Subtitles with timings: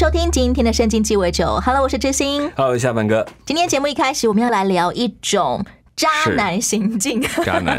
[0.00, 1.60] 收听今天的圣经鸡尾酒。
[1.62, 2.50] Hello，我是知心。
[2.56, 5.62] Hello，下班哥，今天节目一开始，我们要来聊一种
[5.94, 7.78] 渣男行径，渣男。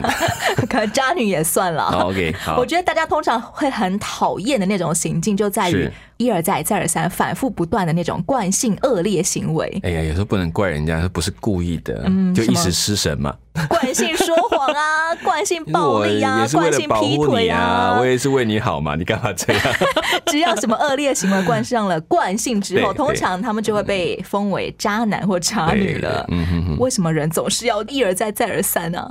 [0.69, 1.85] 可 能渣女也算了。
[1.85, 9.79] ，OK，好我觉得大家通常会很讨厌的那种行径，就在于是一而再、再而三、反复不断的那种惯性恶劣行为。
[9.83, 13.35] 哎呀，有时候不能怪人家，不是故意的，嗯就一时失神嘛。
[13.67, 19.61] 惯性说谎啊， 惯性暴我力啊惯性劈腿你啊，我也是为你好嘛，你干嘛这样？
[20.27, 26.25] 只要什么恶劣行为冠上了惯性之后，通常他们就会被封为渣男或渣女了。
[26.29, 26.77] 嗯哼哼。
[26.77, 29.05] 为什么人总是要一而再、再而三呢、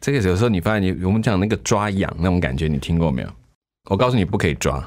[0.00, 3.28] 这个有时候你发现你，我们讲那个抓痒那种感觉，你听过没有？
[3.88, 4.84] 我告诉你不可以抓，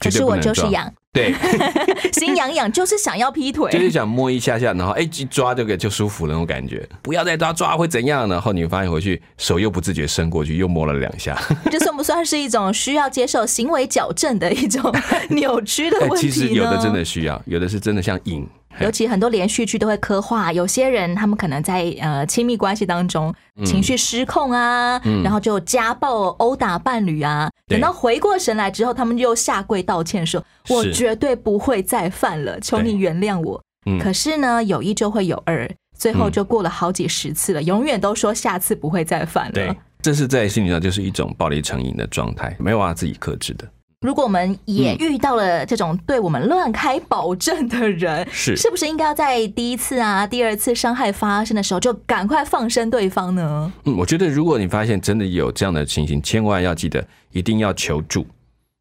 [0.00, 0.36] 可是我。
[0.40, 1.34] 就是痒，对，
[2.14, 3.70] 心痒痒，就是想要劈腿。
[3.70, 6.88] 就是想摸一下下，然后哎一抓这个就舒服了那种感觉。
[7.02, 8.26] 不要再抓，抓会怎样？
[8.26, 11.38] 然后你发现回去手又不自觉伸过去，又摸了两下。
[11.70, 14.82] 这算不算是一种需要接受行为矫正的一种
[15.28, 16.32] 扭曲的哎，问题欸？
[16.32, 18.48] 其实有的真的需要，有的是真的像瘾。
[18.78, 43.66] 尤其很多连续剧都会刻画，有些人他们可能在呃亲密关系当中嗯情绪失控啊，然后就家暴、殴打伴侣啊，等到回过神来之后，他们又下跪道歉说：“我绝对不会再犯了，求你原谅我。”嗯可是呢，有一就会有二，最后就过了好几十次了，永远都说下次不会再犯了对了。，这是在心理上就是一种暴力成瘾的状态，没有办法自己克制的。
[44.00, 53.70] 如果我们也嗯遇到了这种对我们乱开保证的人，是是不是应该要在第一次啊、第二次伤害发生的时候就赶快放生对方呢？
[53.84, 58.26] 嗯，我觉得如果你发现真的有这样的情形，千万要记得一定要求助，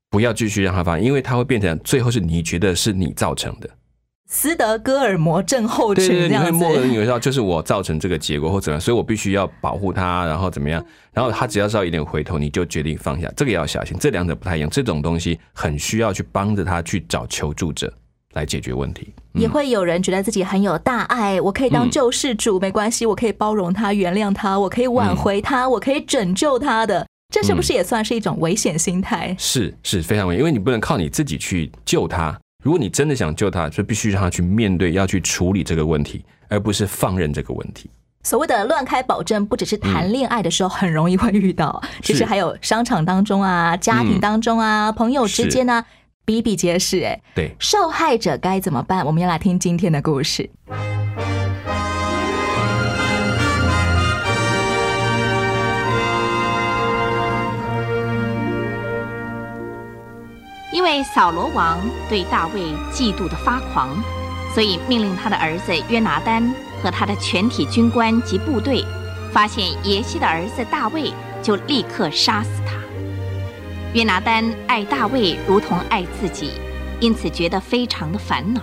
[0.09, 3.69] 不要继续让他发生，因为他会变成最后是你觉得是你造成的。
[4.31, 17.91] 斯德哥尔摩症候群对对，这样你会默认，有时候就是我造成这个结果或怎么样， 所以我必须要保护他，然后怎么样，然后他只要稍微一点回头，你就决定放下，这个也要小心，这两者不太一样，这种东西很需要去帮着他去找求助者
[18.33, 19.11] 来解决问题。
[19.33, 27.05] 也会有人觉得自己很有大爱，我可以当嗯救世主，没关系，我可以包容他、原谅他，我可以挽回他，我可以拯救他的。
[27.33, 29.35] 这是不是也算是一种危险心态？
[29.39, 32.39] 是是非常危险，因为你不能靠你自己去救他。
[32.61, 37.89] 如果你真的想救他，就必须让他去面对，要去处理这个问题，而不是放任这个问题。
[38.23, 45.85] 所谓的乱开保证，不只是谈恋爱的时候很容易会遇到，其实还有商场当中啊、家庭当中啊、朋友之间啊，
[46.25, 46.99] 比比皆是。
[46.99, 49.05] 哎，对，受害者该怎么办？
[49.05, 50.49] 我们要来听今天的故事。
[60.79, 64.01] 因为扫罗王对大卫嫉妒的发狂，
[64.53, 68.85] 所以命令他的儿子约拿丹和他的全体军官及部队，
[69.29, 71.13] 发现耶西的儿子大卫，
[71.43, 72.75] 就立刻杀死他。
[73.93, 76.53] 约拿丹爱大卫如同爱自己，
[77.01, 78.61] 因此觉得非常的烦恼。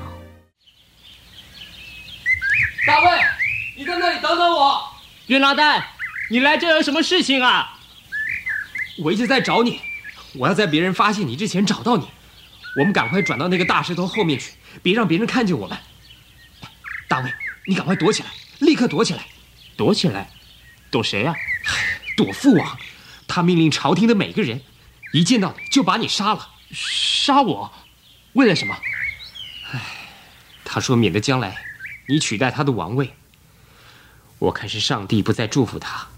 [2.87, 3.21] 大卫，
[3.77, 4.81] 你在那里等等我。
[5.27, 5.85] 约拿丹，
[6.31, 7.75] 你来这有什么事情啊？
[9.05, 9.83] 我一直在找你，
[10.39, 12.09] 我要在别人发现你之前找到你。
[12.79, 14.53] 我们赶快转到那个大石头后面去，
[14.83, 15.79] 别让别人看见我们。
[17.09, 17.33] 大卫，
[17.67, 19.27] 你赶快躲起来，立刻躲起来，
[19.77, 20.31] 躲起来，
[20.91, 21.35] 躲谁啊？
[22.17, 22.79] 躲父王。
[23.27, 24.61] 他命令朝廷的每个人，
[25.13, 26.51] 一见到你就把你杀了。
[26.71, 27.73] 杀我？
[28.35, 28.77] 为了什么？
[30.65, 31.57] 他说免得将来
[32.09, 33.15] 你取代他的王位。
[34.39, 36.09] 我看是上帝不再祝福他，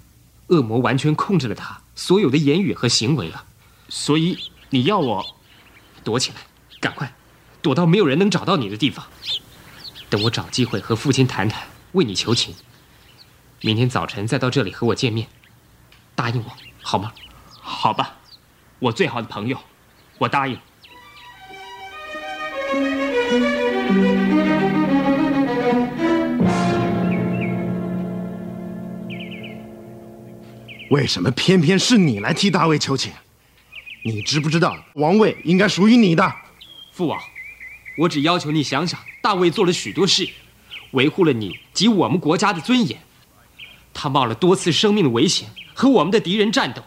[0.48, 3.44] 恶魔完全控制了他所有的言语和行为了。
[3.88, 4.38] 所以
[4.71, 5.37] 你要我
[6.04, 6.37] 躲起来，
[6.81, 7.12] 赶快
[7.62, 9.06] 躲到没有人能找到你的地方。
[10.11, 12.55] 等我找机会和父亲谈谈，为你求情。
[13.61, 15.29] 明天早晨再到这里和我见面，
[16.14, 17.12] 答应我好吗？
[17.61, 18.17] 好吧？
[18.79, 19.58] 我最好的朋友，
[20.19, 20.58] 我答应。
[30.91, 33.12] 为什么偏偏是你来替大卫求情？
[34.08, 36.34] 你知不知道王位应该属于你的？
[36.93, 37.20] 父王，
[37.99, 40.26] 我只要求你想想，大卫做了许多事，
[40.93, 42.99] 维护了你及我们国家的尊严。
[43.93, 46.82] 他冒了多次生命的危险和我们的敌人战斗，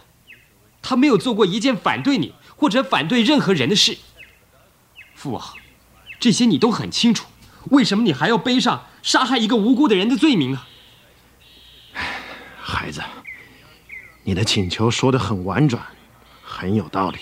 [0.81, 3.95] 他没有做过一件反对你或者反对任何人的事。
[5.13, 5.43] 父王，
[6.19, 7.27] 这些你都很清楚，
[7.65, 10.67] 为什么你还要背上杀害一个无辜的人的罪名啊？
[12.59, 13.03] 孩子，
[14.23, 15.85] 你的请求说得很婉转，
[16.61, 17.17] 很有道理。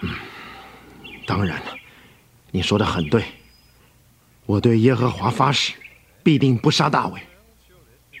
[0.00, 0.08] 嗯，
[1.26, 1.76] 当然了，
[2.50, 3.22] 你说的很对。
[4.46, 5.74] 我对耶和华发誓，
[6.22, 7.20] 必定不杀大卫。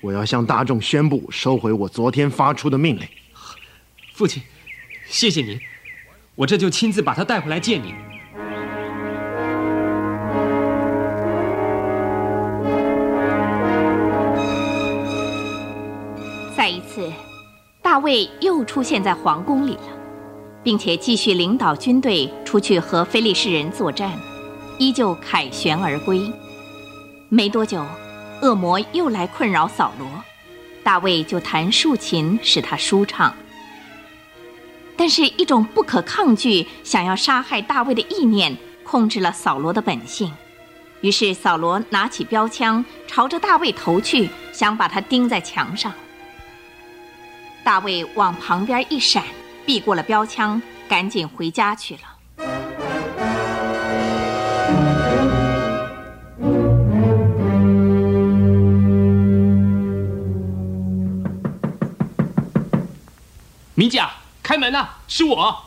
[0.02, 3.08] 我要向大众宣布，收回我昨天发出的命令。
[4.12, 4.42] 父亲，
[5.06, 5.58] 谢谢您，
[6.34, 7.94] 我这就亲自把他带回来见您。
[16.54, 17.10] 再一次，
[17.94, 19.82] 大卫又出现在皇宫里了，
[20.64, 24.10] 并且继续领导军队出去和非利士人作战，
[24.80, 26.28] 依旧凯旋而归。
[27.28, 27.86] 没多久，
[28.42, 30.08] 恶魔又来困扰扫罗，
[30.82, 33.32] 大卫就弹竖琴使他舒畅。
[34.96, 40.32] 但是，一种不可抗拒想要杀害大卫的意念控制了扫罗的本性，
[41.00, 45.92] 于是扫罗拿起标枪朝着大卫投去，想把他钉在墙上。
[47.64, 49.24] 大卫往旁边一闪，
[49.64, 52.02] 避过了标枪，赶紧回家去了。
[63.74, 64.10] 米甲，
[64.42, 64.86] 开门呐！
[65.08, 65.64] 是我。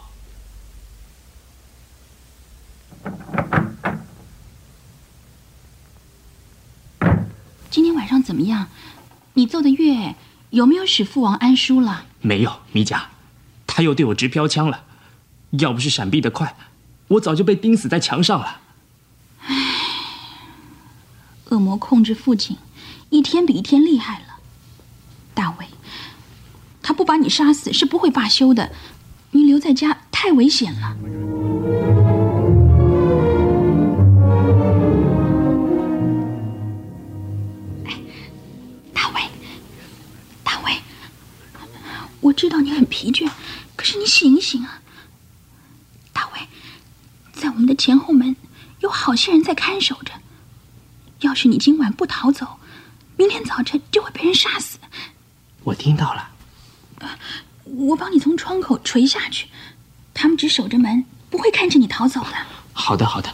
[7.71, 8.67] 今天晚上怎么样？
[9.33, 10.15] 你奏的乐
[10.51, 12.05] 有没有使父王安舒了？
[12.21, 13.09] 没有，米甲，
[13.65, 14.83] 他又对我直标枪了。
[15.51, 16.55] 要不是闪避的快，
[17.07, 18.61] 我早就被钉死在墙上了。
[19.41, 19.55] 唉，
[21.45, 22.57] 恶魔控制父亲，
[23.09, 24.25] 一天比一天厉害了。
[25.33, 25.67] 大卫，
[26.81, 28.71] 他不把你杀死是不会罢休的。
[29.31, 30.97] 你留在家太危险了。
[43.07, 43.29] 疲倦，
[43.77, 44.81] 可是你醒一醒啊！
[46.11, 46.41] 大卫，
[47.31, 48.35] 在我们的前后门
[48.79, 50.11] 有好些人在看守着。
[51.21, 52.59] 要是你今晚不逃走，
[53.15, 54.77] 明天早晨就会被人杀死。
[55.63, 56.29] 我听到了。
[57.63, 59.47] 我帮你从窗口垂下去，
[60.13, 62.33] 他们只守着门，不会看着你逃走的。
[62.73, 63.33] 好的，好的。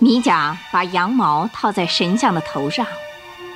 [0.00, 2.86] 米甲把羊毛套在神像的头上，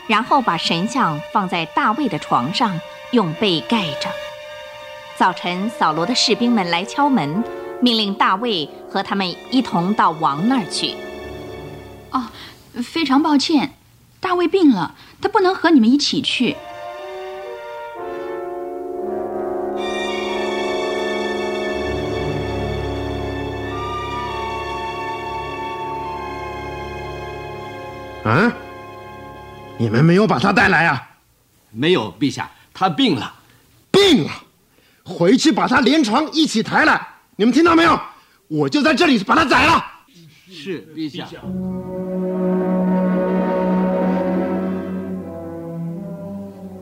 [0.08, 2.80] 然后把神像放在大卫的床上，
[3.12, 4.10] 用被盖着。
[5.16, 7.44] 早晨，扫罗的士兵们来敲门，
[7.80, 10.94] 命令大卫和他们一同到王那儿去。
[12.10, 12.26] 哦，
[12.82, 13.74] 非常抱歉，
[14.18, 16.56] 大卫病了，他不能和你们一起去。
[29.78, 31.08] 你们没有把他带来啊？
[31.70, 33.32] 没有，陛下，他病了，
[33.92, 34.30] 病了，
[35.04, 37.00] 回去把他连床一起抬来。
[37.36, 37.98] 你们听到没有？
[38.48, 39.84] 我就在这里把他宰了。
[40.50, 41.26] 是，陛下。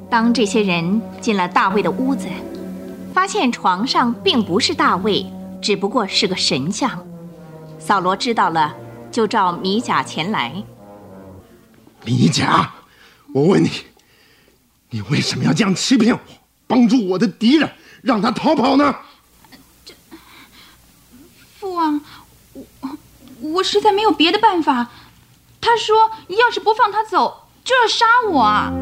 [0.08, 2.26] 当这些人进了大卫的屋子，
[3.12, 5.26] 发现床上并不是大卫，
[5.60, 7.06] 只不过是个神像。
[7.78, 8.74] 扫罗知道了，
[9.10, 10.50] 就召米甲前来。
[12.04, 12.72] 米甲，
[13.34, 13.70] 我问你，
[14.90, 16.20] 你为什么要这样欺骗我，
[16.66, 17.70] 帮助我的敌人，
[18.02, 18.96] 让他逃跑呢？
[21.58, 22.00] 父王，
[22.52, 22.64] 我
[23.40, 24.88] 我实在没有别的办法。
[25.60, 28.72] 他说，要是不放他走，就要杀我！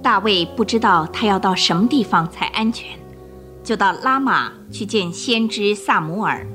[0.00, 2.96] 大卫不知道他要到什么地方才安全，
[3.64, 6.46] 就到拉玛去见先知萨姆尔，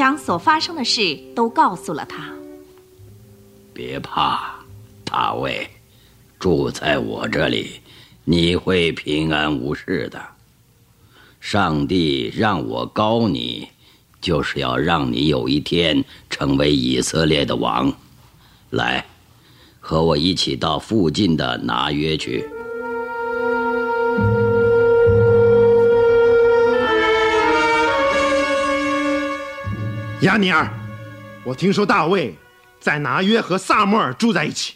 [0.00, 2.32] 将所发生的事都告诉了他。
[3.74, 4.54] 别怕，
[5.04, 5.68] 大卫，
[6.38, 7.72] 住在我这里，
[8.24, 10.18] 你会平安无事的。
[11.38, 13.68] 上帝让我高你，
[14.22, 17.92] 就是要让你有一天成为以色列的王。
[18.70, 19.04] 来，
[19.80, 22.48] 和我一起到附近的拿约去。
[30.22, 30.70] 亚尼尔，
[31.44, 32.36] 我听说大卫
[32.78, 34.74] 在拿约和萨摩尔住在一起，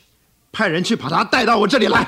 [0.50, 2.00] 派人去把他带到我这里来。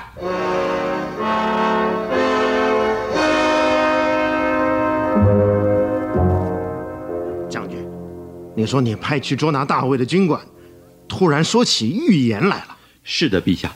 [7.51, 7.87] 将军，
[8.55, 10.41] 你说你派去捉拿大卫的军官，
[11.07, 12.79] 突然说起预言来了。
[13.05, 13.73] 是的，陛下。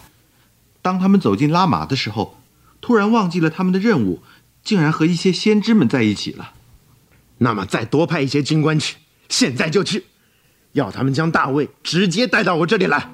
[0.81, 2.41] 当他们走进拉玛的时候，
[2.81, 4.23] 突然忘记了他们的任务，
[4.65, 6.53] 竟然和一些先知们在一起了。
[7.37, 8.97] 那么再多派一些军官去，
[9.31, 10.05] 现在就去，
[10.73, 13.11] 要他们将大卫直接带到我这里来。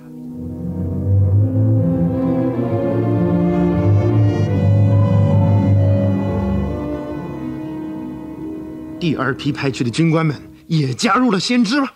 [8.99, 10.35] 第二批派去的军官们
[10.67, 11.89] 也加入了先知吗？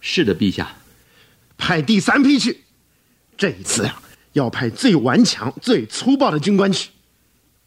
[0.00, 0.68] 是的，陛下。
[1.58, 2.64] 派第三批去，
[3.36, 3.94] 这一次呀，
[4.32, 6.90] 要派最顽强、最粗暴的军官去。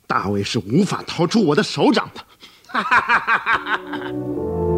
[0.07, 2.25] 大卫是无法逃出我的手掌的。
[2.67, 4.68] 哈哈哈哈哈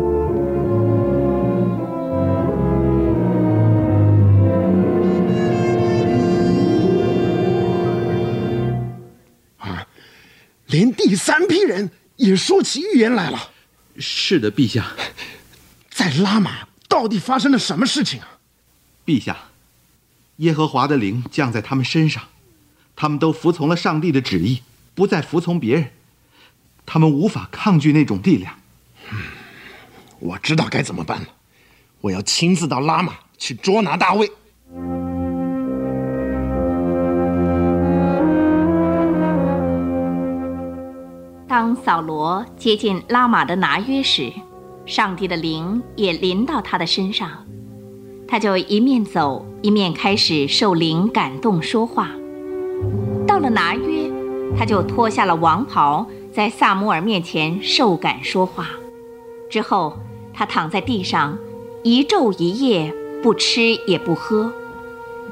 [10.71, 13.51] 连第三批人也说起预言来了。
[13.97, 14.87] 是的，陛下。
[15.91, 18.39] 在拉玛到底发生了什么事情啊？
[19.05, 19.37] 陛下，
[20.37, 22.23] 耶和华的灵降在他们身上，
[22.95, 24.63] 他们都服从了上帝的旨意，
[24.95, 25.91] 不再服从别人。
[26.85, 28.57] 他们无法抗拒那种力量。
[29.11, 29.17] 嗯，
[30.19, 31.27] 我知道该怎么办了。
[31.99, 34.31] 我要亲自到拉玛去捉拿大卫。
[41.71, 44.29] 当扫罗接近拉玛的拿约时，
[44.85, 47.29] 上帝的灵也临到他的身上，
[48.27, 52.09] 他就一面走一面开始受灵感动说话。
[53.25, 54.11] 到了拿约，
[54.57, 56.05] 他就脱下了王袍。
[56.33, 58.67] 在萨摩尔面前受感说话，
[59.49, 59.97] 之后
[60.33, 61.37] 他躺在地上
[61.83, 64.51] 一昼一夜不吃也不喝，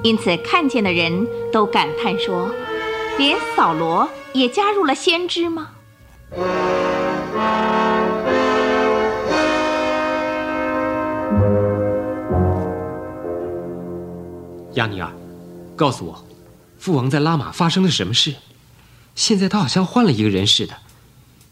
[0.04, 2.50] 因此看见的人都感叹说
[3.20, 5.72] ：“连扫罗也加入了先知吗？”
[14.76, 15.12] 亚尼尔，
[15.76, 16.26] 告诉我，
[16.78, 18.36] 父王在拉玛发生了什么事？
[19.16, 20.74] 现在他好像换了一个人似的。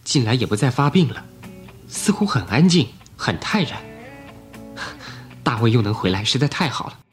[0.04, 1.26] 近来也不再发病了，
[1.90, 3.78] 似乎很安静，很泰然。
[5.44, 7.07] 大卫又能回来，实在太好了。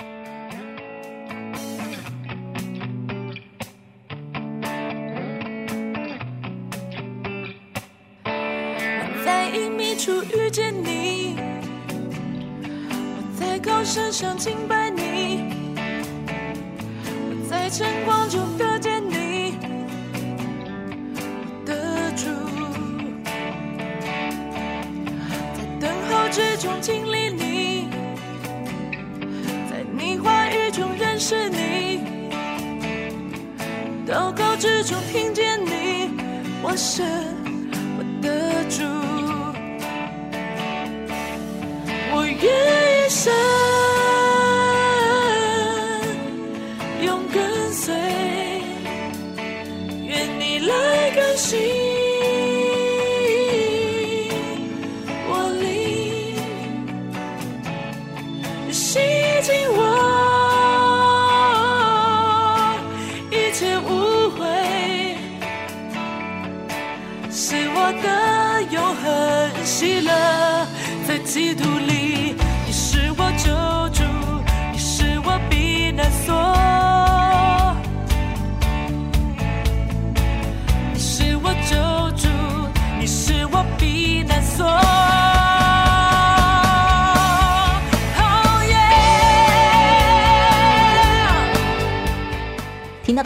[71.35, 71.74] sido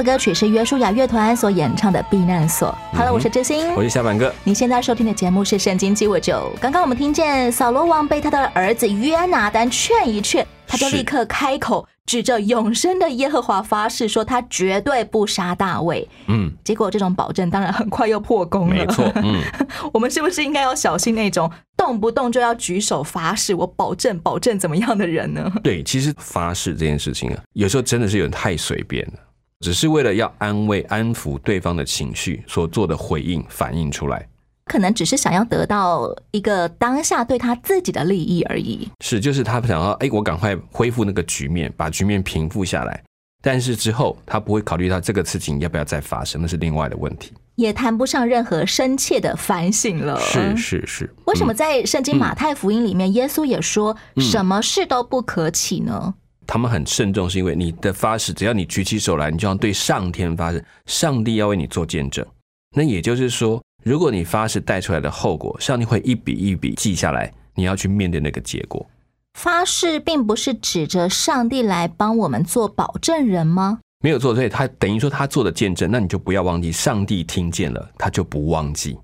[0.09, 2.75] 歌曲是约书亚乐团所演唱的《避难所》。
[2.97, 4.35] Hello，我是知心，我是下半哥。
[4.43, 6.51] 你现在收听的节目是《圣经鸡尾酒》。
[6.59, 16.09] 刚刚我们听见扫罗王被他的儿子约拿丹劝一劝，他就立刻开口，指着永生的耶和华发誓，说他绝对不杀大卫。
[16.29, 18.77] 嗯，结果这种保证当然很快又破功了。
[18.77, 19.43] 没错，嗯，
[19.93, 25.53] 我们是不是应该要小心那种动不动就要举手发誓，我保证保证怎么样的人呢？
[25.63, 29.13] 对，其实发誓这件事情啊，有时候真的是有点太随便了。
[29.61, 34.29] 只是为了要安慰、安抚对方的情绪所做的回应反映出来，
[34.67, 38.89] 可能只是想要得到一个当下对他自己的利益而已。
[39.01, 43.03] 是，就是他想要，哎，我赶快恢复那个局面，把局面平复下来。
[43.41, 50.19] 但是之后他不会考虑到这个事情要不要再发生，那是另外的问题，也谈不上任何深切的反省了。
[50.21, 56.15] 是是是，为什么在圣经马太福音里面，耶稣也说什么事都不可起呢？
[56.49, 62.27] 他们很慎重，是因为你的发誓，只要你举起手来，你就要对上天发誓，上帝要为你做见证。
[62.75, 68.89] 那也就是说，如果你发誓带出来的后果，上帝会一笔一笔记下来，你要去面对那个结果。
[69.39, 73.81] 发誓并不是指着上帝来帮我们做保证人吗？
[74.03, 78.97] 没有错，所以他等于说他做的见证，那你就不要忘记，上帝听见了，他就不忘记，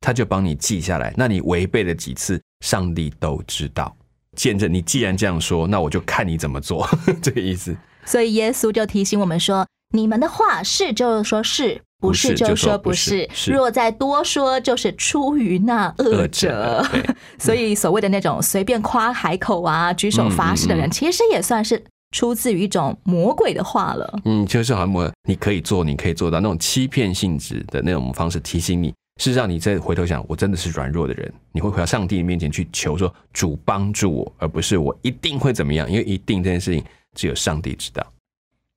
[0.00, 1.12] 他就帮你记下来。
[1.16, 3.94] 那你违背了几次，上帝都知道。
[4.34, 6.88] 见证，你既然这样说，那我就看你怎么做，
[7.22, 7.76] 这个意思。
[8.04, 13.28] 所以耶稣就提醒我们说：“你们的话是就说是，不是就说不是。
[13.46, 16.84] 若再多说，就是出于那恶者。
[17.38, 21.82] 所以所谓的那种随便夸海口啊、举手发誓的人，其实也算是
[22.14, 24.18] 出自于一种魔鬼的话了。
[24.26, 28.92] 嗯，就是好像魔，你可以做，你可以做到那种欺骗性质的那种方式提醒你。
[29.18, 36.84] 事实上，你再回头想，我真的是软弱的人，你会回到上帝面前去求说主帮助我，而不是我一定会怎么样，因为一定这件事情。
[37.16, 38.04] 只有上帝知道。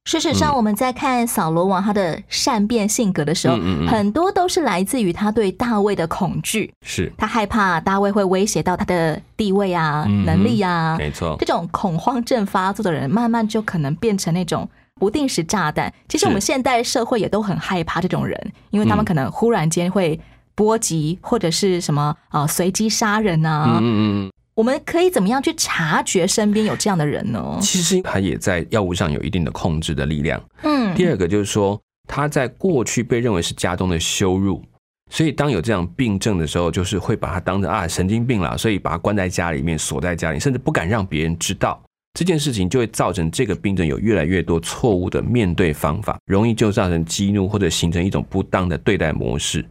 [0.05, 6.71] 事实上，我们在看扫罗王他的善变性格的时候，很多都是来自于他对大卫的恐惧。
[6.85, 10.95] 是他害怕大卫会威胁到他的地位啊、能力啊。
[10.99, 15.93] 没错，这种恐慌症发作的人，慢慢就可能变成那种不定时炸弹。
[16.09, 20.19] 其实我们现代社会也都很害怕这种人，因为他们可能忽然间会
[20.55, 23.79] 波及或者是什么啊随机杀人啊。
[23.81, 24.31] 嗯嗯。
[24.55, 27.59] 我们可以怎么样去察觉身边有这样的人呢？
[27.61, 30.43] 其实他也在药物上有一定的控制的力量。
[30.63, 34.65] 嗯，第二个就是说他在过去被认为是家中的羞辱，
[35.11, 41.79] 所以当有这样病症的时候，就是会把他当成啊神经病了，所以把他关在家里面，锁在家里，甚至不敢让别人知道
[42.17, 49.63] 这件事情，就会造成这个病症有越来越多错误的面对方法，容易就造成激怒或者形成一种不当的对待模式，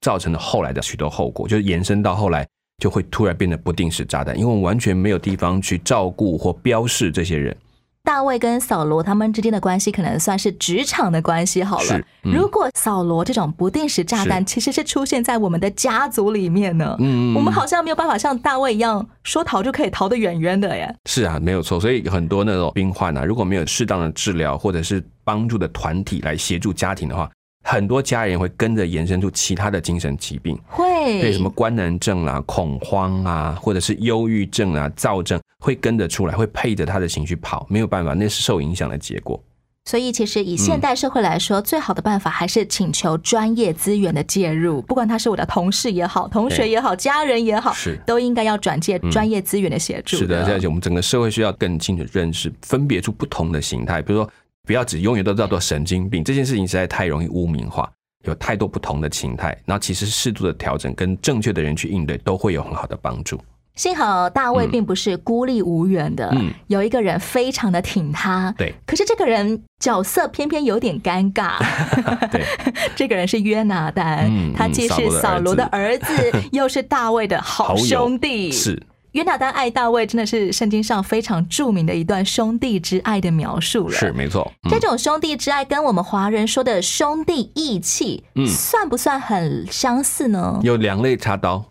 [0.00, 2.44] 造成了后来的许多后果，就是延伸到后来。
[2.78, 7.56] 就会突然变得不定时炸弹，因为我们完全没有地方去照顾或标示这些人。
[8.04, 12.00] 大卫跟扫罗他们之间的关系可能算是职场的关系好了。
[12.22, 16.96] 如果扫罗这种不定时炸弹其实是出现在我们的家族里面呢？
[16.98, 20.92] 嗯，我们好像没有办法像大卫一样说逃就可以逃得远远的耶。
[21.06, 21.78] 是啊，没有错。
[21.80, 27.30] 所以很多那种病患啊，如果没有适当的治疗或者是帮助的团体来协助家庭的话。
[27.64, 39.42] 很多家人会跟着延伸出其他的精神疾病，会对什么官能症啊、恐慌啊，或者是忧郁症啊、躁症，会跟着出来，会配着他的情绪跑，没有办法，那是受影响的结果。
[39.84, 50.16] 所以，其实以现代社会来说，最好的办法还是请求专业资源的介入，不管他是我的同事也好、同学也好、家人也好，是都应该要转介专业资源的协助。
[50.16, 54.30] 是的，而且我们整个社会需要更清楚认识，分别出不同的形态，比如说。
[54.64, 57.90] 不要只永远都叫做神经病，这件事情实在太容易污名化，
[58.24, 59.48] 有太多不同的形态。
[59.64, 63.36] 然后其实适度的调整跟正确的人去应对，都会有很好的帮助。
[63.74, 66.30] 幸好大卫并不是孤立无援的，
[66.66, 68.54] 有一个人非常的挺他。
[68.58, 71.54] 对，可是这个人角色偏偏有点尴尬。
[72.30, 72.42] 对，
[72.94, 78.52] 这个人是约拿丹，他既是扫罗的儿子， 又是大卫的好兄弟。
[78.52, 78.82] 是。
[79.12, 83.94] 约拿丹爱大卫真的是圣经上非常著名的一段兄弟之爱的描述了。
[83.94, 90.58] 是没错，这种兄弟之爱跟我们华人说的兄弟义气，嗯，算不算很相似呢？
[90.62, 91.62] 有两类插刀，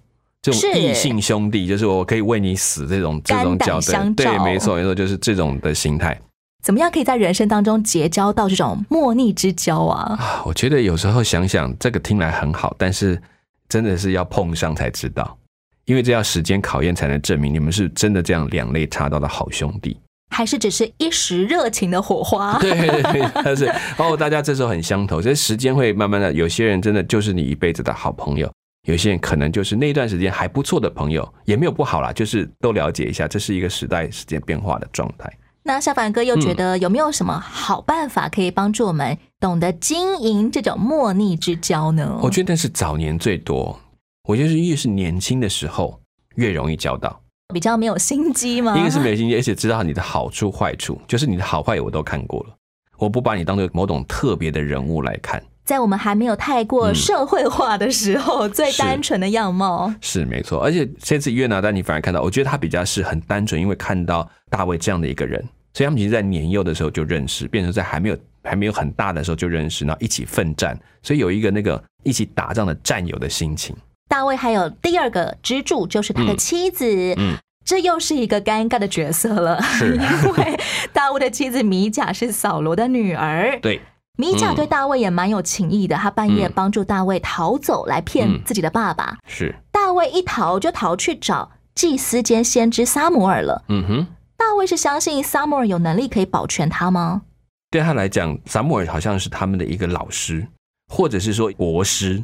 [0.41, 6.19] 这种异性兄弟，就是我可以为你死这种这种角色，对，没错没错，就是这种的心态。
[6.63, 10.15] 怎么样可以在人生当中结交到这种莫逆之交啊？
[10.19, 13.19] 啊，我觉得有时候想想，这个听来很好，但是
[13.67, 15.37] 真的是要碰上才知道。
[15.85, 19.99] 因为这要时间考验才能证明你们是真的这样两肋插刀的好兄弟，
[20.29, 22.57] 还是只是一时热情的火花？
[22.61, 23.65] 对对对，但是
[23.97, 28.49] 哦，大家这时候很相投，所以时间会慢慢的，有些人真的就是你一辈子的好朋友，
[28.87, 35.31] 有些人可能就是那段时间还不错的朋友，也没有不好啦，就是都了解一下，这是一个时代时间变化的状态。
[35.63, 42.19] 那小凡哥又觉得有没有什么好办法可以帮助我们懂得经营这种莫逆之交呢？
[42.23, 43.79] 我觉得是早年最多。
[44.27, 45.99] 我觉得是越是年轻的时候
[46.35, 47.21] 越容易交到，
[47.53, 48.75] 比较没有心机吗？
[48.75, 52.55] 一个是没有心机，而且知道你的好处坏处，就是你的好坏我都看过了。
[52.97, 60.59] 我不把你当做某种特别的人物来看，在我们还没有太过社会化的时候，最单纯的样貌是没错。
[60.61, 65.39] 而且这次约拿丹，你反而看到，我觉得他比较是很单纯，因为看到大卫这样的一个人，
[65.73, 73.75] 所以他们其实，在年幼的时候就认识，变成在还没有还没有很大的时候就认识，然后一起奋战，所以有一个那个一起打仗的战友的心情。
[74.09, 76.85] 大卫还有第二个支柱，就是他的妻子。
[77.17, 80.59] 嗯，这又是一个尴尬的角色了， 因为
[80.91, 83.57] 大卫的妻子米甲是扫罗的女儿。
[83.61, 83.79] 对，
[84.21, 89.17] 米甲对大卫也蛮有情义的，他半夜帮助大卫逃走，来骗自己的爸爸。
[89.25, 93.63] 是，大卫一逃就逃去找祭司兼先知撒摩尔了。
[93.69, 94.07] 嗯哼，
[94.37, 97.23] 大卫是相信撒摩尔有能力可以保全他吗？
[97.71, 100.45] 对他来讲，撒摩尔好像是他们的一个老师，
[100.93, 102.23] 或者是说国师。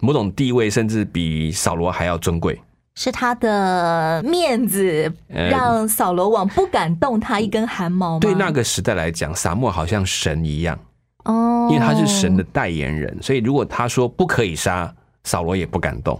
[0.00, 2.58] 某种地位甚至比扫罗还要尊贵，
[2.94, 8.20] 是他的面子让扫罗王不敢动他一根汗毛吗？
[8.20, 10.78] 对那个时代来讲，撒母好像神一样，
[11.70, 14.92] 因为他是神的代言人，所以如果他说不可以杀，
[15.24, 16.18] 扫罗也不敢动。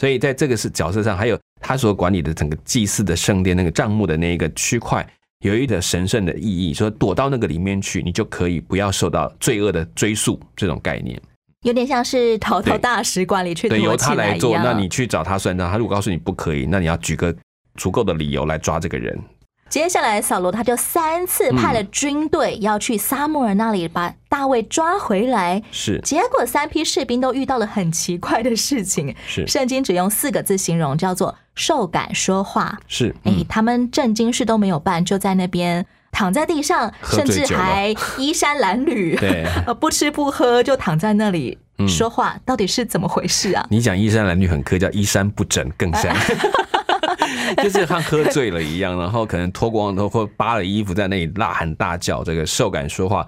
[0.00, 5.06] 所以在这个是角色上，还有他所管理的整个祭祀的圣殿那个账目的那一个区块，
[5.40, 11.20] 有一个神圣的意义，说躲到那个里面去，你就可以不要受到罪恶的追溯，这种概念。
[11.62, 14.56] 有点像是逃到大使馆里去对，由他来做。
[14.56, 15.70] 那你去找他算账。
[15.70, 17.34] 他如果告诉你不可以，那你要举个
[17.74, 19.18] 足够的理由来抓这个人。
[19.68, 25.62] 接下来，扫罗他就三次派了军队要去撒母耳那里把大卫抓回来。
[25.72, 29.14] 是结果三批士兵都遇到了很奇怪的事情。
[29.26, 32.78] 是圣经只用四个字形容，叫做受感说话。
[32.86, 43.66] 是，哎、嗯，他们正经事都没有办，就在那边躺在地上，甚至还衣衫褴褛， 对呃，不吃不喝就躺在那里嗯说话，到底是怎么回事啊？
[43.68, 46.14] 你讲衣衫褴褛很客，叫衣衫不整更像，
[47.62, 53.26] 就是像喝醉了一样，然后可能脱光了头或扒了衣服在那里呐喊大叫，这个受感说话。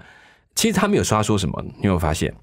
[0.55, 2.33] 其实他没有说他说什么，你有没有发现？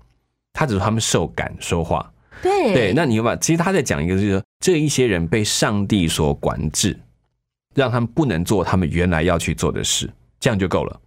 [0.52, 2.10] 他只是他们受感说话。
[2.42, 6.98] 对对，那你有把，其实他在讲一个，就是说这一些人被上帝所管制，
[7.74, 11.00] 让他们不能做他们原来要去做的事，这样就够了。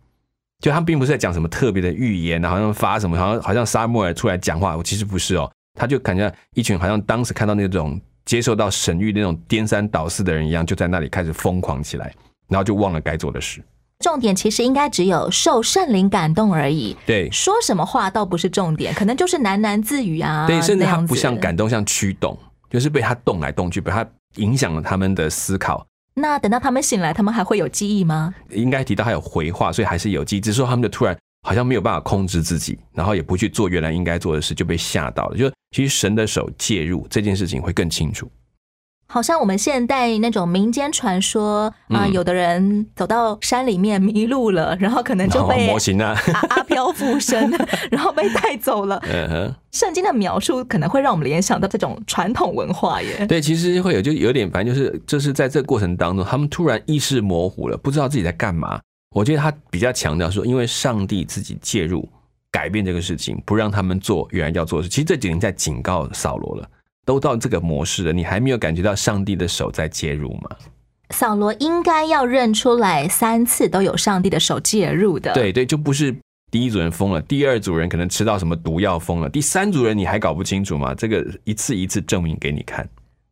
[0.59, 12.13] 就他们并不是在讲什么特别的预言，好像发什么，好像好像沙漠尔出来讲话，我其实不是哦，他就感觉一群好像当时看到那种接受到神谕那种颠三倒四的人一样，就在那里开始疯狂起来，
[12.47, 13.59] 然后就忘了该做的事。
[14.01, 16.95] 重点其实应该只有受圣灵感动而已。
[17.07, 20.45] 对说什么话倒不是重点，可能就是喃喃自语啊。
[20.45, 22.37] 对，甚至他不像感动，像驱动，
[22.69, 25.83] 就是被他动来动去，被他影响了他们的思考。
[26.13, 28.31] 那等到他们醒来，他们还会有记忆吗？
[28.51, 31.17] 应该提到还有回话，所以还是有记忆，只是说他们就突然
[31.49, 35.35] 好像没有办法控制自己，然后也不去做原来应该做的事，就被吓到了。
[35.35, 38.29] 就其实神的手介入这件事情会更清楚。
[39.07, 47.51] 好像我们现代那种民间传说啊、嗯有的人走到山里面迷路了，然后可能就被模型啊，阿阿飘附身，
[47.89, 49.01] 然后被带走了。
[49.11, 53.25] 嗯哼，圣经的描述可能会让我们联想到这种传统文化耶。
[53.25, 58.79] 对，其实会有就有点，反正就是就是在这个过程当中，他们突然意识模糊了，不知道自己在干嘛。
[59.15, 62.07] 我觉得他比较强调说，因为上帝自己介入
[62.51, 64.89] 改变这个事情，不让他们做原来要做的事。
[64.89, 66.69] 其实这几年在警告扫罗了，
[67.05, 70.49] 都到这个模式了，你还没有感觉到上帝的手在介入吗？
[71.11, 75.33] 扫罗应该要认出来，三次都有上帝的手介入的。
[75.33, 76.15] 对对，就不是
[76.51, 80.93] 第一组人疯了，第二组人可能吃到什么毒药疯了，第三组人你还搞不清楚吗？
[80.93, 82.87] 这个一次一次证明给你看。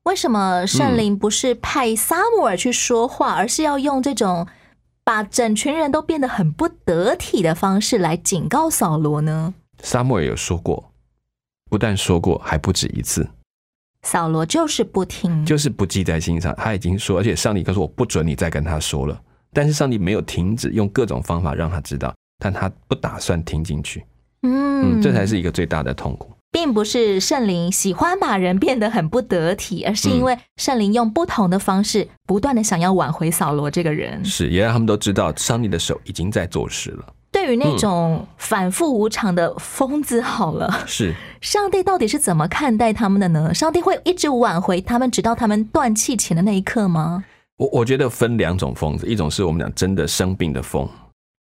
[0.05, 4.47] 为什么圣灵不是派撒母耳去说话，而是要用这种
[5.07, 9.53] 把整群人都变得很不得体的方式来警告扫罗呢？
[9.81, 10.91] 沙漠尔有说过，
[11.69, 13.25] 不但说过，还不止一次，
[14.01, 16.53] 扫罗就是不听，就是不记在心上。
[16.57, 19.17] 他已经说，而且上帝告诉我不准你再跟他说了，
[19.53, 24.05] 但是上帝没有停止，用各种方法让他知道，但他不打算听进去。
[24.41, 26.33] 嗯嗯，这才是一个最大的痛苦。
[26.51, 34.23] 并不是圣灵喜欢把人变得很不得体，而是因为圣灵用不同的方式，不断的想要挽回扫罗这个人。
[34.25, 37.05] 是，也让他们都知道，上帝的手已经在做事了。
[37.29, 43.53] 对于那种反复无常的疯子，好了，是，上帝到底是怎么看待他们的呢？
[43.53, 47.25] 上帝会一直挽回他们，直到他们断气前的那一刻吗？
[47.57, 50.89] 我我觉得分两种疯子，一种是我们讲真的生病的疯，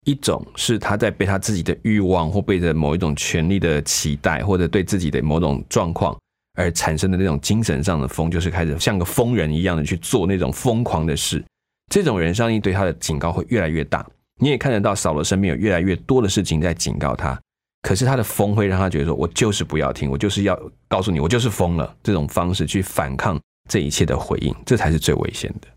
[0.04, 6.18] 一种是他在被他自己的欲望或被着某一种权力的期待，或者对自己的某种状况
[6.56, 11.44] 而产生的那种精神上的疯，就是开始像个疯人一样的去做那种疯狂的事。
[11.92, 14.06] 这种人，上帝对他的警告会越来越大。
[14.42, 17.40] 你也看得到，扫罗身边有越来越多的事情在警告他，
[17.84, 23.40] 可是他的疯会让他觉得说：“我就是不要听，我就是要告诉你，我就是疯了。”这种方式去反抗
[23.70, 25.68] 这一切的回应，这才是最危险的。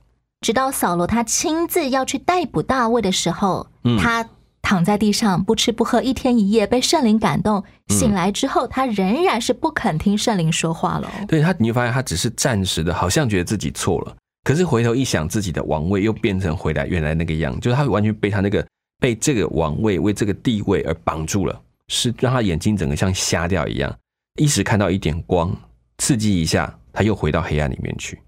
[0.47, 4.25] 直到扫罗他亲自要去逮捕大卫的时候，嗯他
[4.63, 11.27] 躺在地上不吃不喝一天一夜，被圣灵感动，醒来之后，他仍然是不肯听圣灵说话了哦。
[11.27, 18.65] 对他，你会发现他只是暂时的，好像觉得自己错了，可是回头一想，自己的王位又变成回来原来那个样，就是他完全被他那个
[19.01, 23.93] 被这个王位为这个地位而绑住了，是让他眼睛整个像瞎掉一样，
[24.41, 25.53] 一时看到一点光，
[25.99, 28.21] 刺激一下，他又回到黑暗里面去，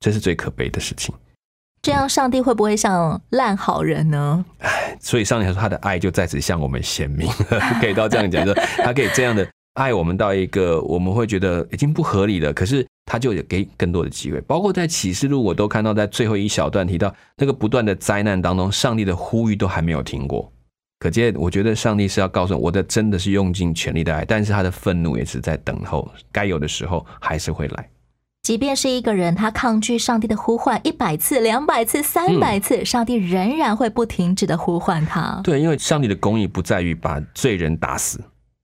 [0.00, 1.14] 这是最可悲的事情。
[1.82, 4.44] 这样，上帝会不会像烂好人呢？
[5.00, 14.40] 所以上帝说他的爱就在此向我们显明了，可以到这样讲，说他可以这样的爱我们到一个我们会觉得已经不合理了，可是他就有给更多的机会。
[14.42, 20.52] 包括在启示录，我都看到在最后一小段提到那个不断的灾难当中，上帝的呼吁都还没有停过。
[20.98, 27.88] 可见，我觉得上帝是要告诉我，我的真的是用尽全力的爱，但是他的愤怒也是在等候，该有的时候还是会来。
[28.42, 35.40] 即便是一个人，他抗拒上帝的呼唤一百次、两百次、三百次，上帝仍然会不停止的呼唤他。
[35.44, 38.18] 对，因为上帝的公义不在于把罪人打死，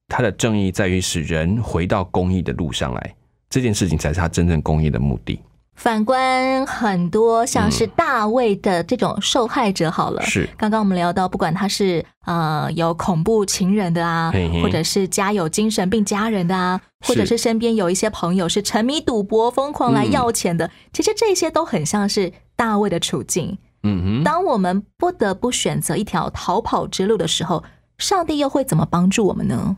[0.09, 3.15] 他的正义在于使人回到公义的路上来，
[3.51, 5.39] 这件事情才是他真正公义的目的。
[5.75, 23.57] 反观很多像是大卫的这种受害者，好了，是刚刚我们聊到，不管他是呃有恐怖情人的啊嘿嘿，或者是家有精神病家人的啊，或者是身边有一些朋友是沉迷赌博、疯狂来要钱的，其实这些都很像是大卫的处境。
[23.83, 27.63] 嗯哼，当我们不得不选择一条逃跑之路的时候，
[27.99, 29.77] 上帝又会怎么帮助我们呢？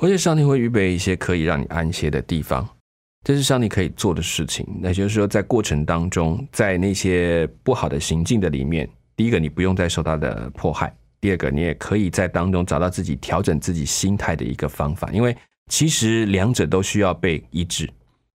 [0.00, 2.68] 而且上帝会预备一些可以让你安歇的地方，
[3.22, 4.66] 这是上帝可以做的事情。
[4.80, 15.08] 那就是说，在过程当中，在那些不好的行径的里面，第一个你不用再受他的迫害，第二个你也可以在当中找到自己调整自己心态的一个方法。
[15.12, 15.36] 因为
[15.70, 17.90] 其实两者都需要被医治，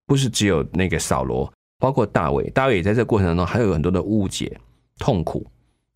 [0.05, 4.59] 不是只有那个扫罗，包括大卫，大卫也在这个过程当中还有很多的误解、
[4.97, 5.45] 痛苦，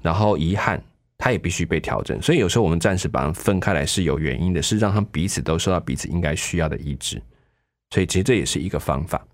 [0.01, 0.83] 然后遗憾。
[1.15, 7.21] 他也必须被调整，所以有时候我们暂时把它分开来是有原因的，是让他们彼此都受到彼此应该需要的医治，
[7.91, 9.25] 所以其实这也是一个方法。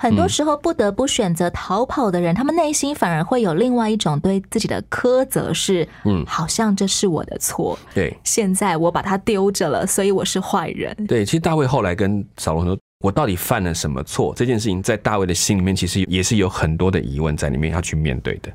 [0.00, 10.96] 很多时候不得不选择逃跑的人，他们内心反而会有另外一种对自己的苛责，是嗯，好像这是我的错，对，现在我把他丢着了，所以我是坏人。
[11.06, 18.50] 对，其实大卫后来跟扫罗说：“我到底犯了什么错？”这件事情在大卫的心里面，其实也是有很多的疑问在里面要去面对的。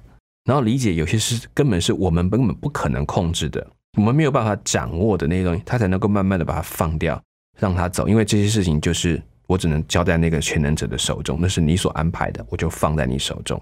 [0.45, 3.65] 然后理解有些事根本是我们根本不可能控制的，
[3.97, 7.21] 我们没有办法掌握的那些东西，他才能够慢慢的把它放掉，
[7.59, 8.07] 让他走。
[8.07, 13.61] 因为这些事情就是我只能交在那个全能者的手中，那是你所安排的，我就放在你手中。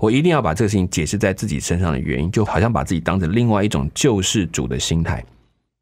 [0.00, 5.24] 我一定要把这个事情解释在自己身上的原因，就好像把自己当成另外一种救世主的心态，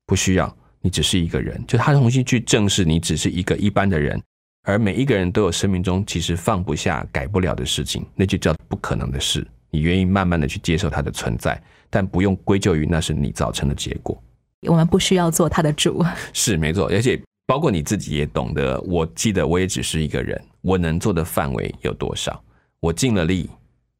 [0.06, 4.20] 不需要你只是一个人，就他重新去正视你只是一个一般的人，
[4.64, 9.46] 而每一个人都有生命中其实放不下、改不了的事情，那就叫不可能的事。
[9.70, 14.20] 你愿意慢慢的去接受它的存在，但不用归咎于那是你造成的结果。
[14.68, 17.18] 我们不需要做他的主，是没错，而且
[17.50, 18.80] 包括你自己也懂得。
[18.82, 22.40] 我记得我也只是一个人，我能做的范围有多少？
[22.78, 23.50] 我尽了力，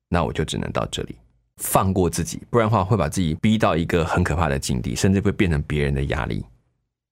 [0.09, 1.17] 那我就只能到这里，
[1.57, 6.45] 放过自己，不然的话会把自己逼到一个很可怕的境地，甚至会变成别人的压力。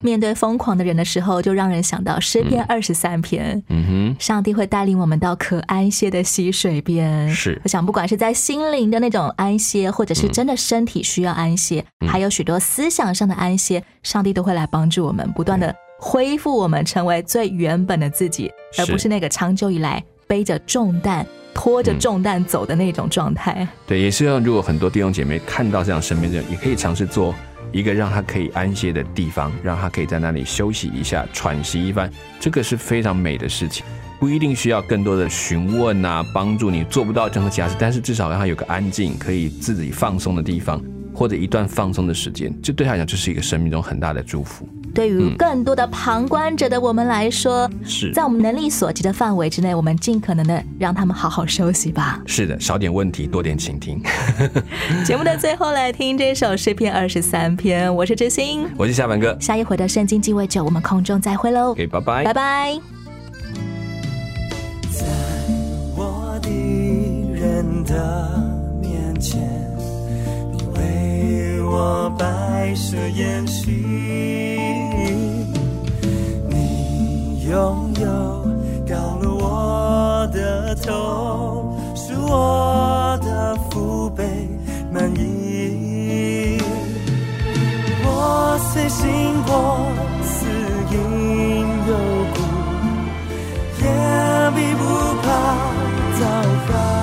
[0.04, 3.60] 面对疯狂的人的时候，就让人想到诗篇二十三篇。
[3.68, 7.28] 嗯哼，上帝会带领我们到可安歇的溪水边。
[7.28, 23.66] 是，我想不管是在心灵的那种安歇，或者是真的身体需要安歇，嗯还有许多思想上的安歇，上帝都会来帮助我们，不断的恢复我们，成为最原本的自己，而不是那个长久以来背着重担、拖着重担走的那种状态。
[23.86, 27.34] 对，也是要如果很多弟兄姐妹看到这样身边的人，也可以尝试做。
[27.70, 33.84] 一个让他可以安歇的地方，让他可以在那里休息一下、喘息一番，这个是非常美的事情。
[34.18, 40.82] 不一定需要更多的询问啊，帮助你做不到任何其他事，但是至少让他有个安静、可以自己放松的地方，
[41.12, 44.66] 或者一段放松的时间，这对他来讲就是一个生命中很大的祝福。
[44.94, 52.20] 对于更多的旁观者的我们来说，是在我们能力所及的范围之内，我们尽可能的让他们好好休息吧。
[52.26, 54.02] 是的，少点问题，多点倾听。
[55.06, 59.36] 节目的最后来听这首诗篇二十三篇，我是知心，我是夏凡哥。
[59.40, 61.70] 下一回的圣经鸡尾酒，我们空中再会喽。
[61.70, 62.80] OK，拜拜，拜拜。
[64.90, 65.06] 在
[65.96, 66.50] 我敌
[67.34, 68.30] 人的
[68.80, 69.40] 面前，
[70.52, 72.10] 你为我
[77.48, 78.06] 拥有
[78.86, 84.22] 高了我的头是我的父辈
[84.92, 86.58] 满意。
[88.04, 89.88] 我虽行过
[90.22, 90.46] 死
[90.90, 90.96] 因
[91.88, 91.94] 有
[92.34, 92.36] 苦
[93.82, 93.86] 也
[94.54, 94.82] 必不
[95.22, 95.26] 怕
[96.20, 96.22] 糟
[96.68, 96.97] 糕